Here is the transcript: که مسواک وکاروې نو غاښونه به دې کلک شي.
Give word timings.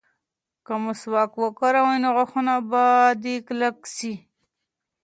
که 0.65 0.73
مسواک 0.83 1.31
وکاروې 1.39 1.97
نو 2.03 2.09
غاښونه 2.15 2.53
به 2.69 2.83
دې 3.23 3.35
کلک 3.47 3.77
شي. 3.95 4.13